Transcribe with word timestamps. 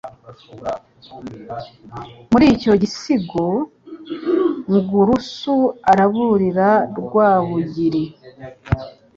Muri 2.31 2.45
icyo 2.55 2.71
gisigo, 2.81 3.45
Ngurusu 4.75 5.55
araburira 5.91 6.69
Rwabugil 6.97 7.95